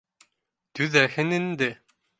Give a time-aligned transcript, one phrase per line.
[0.79, 1.73] —Түҙәһең инде.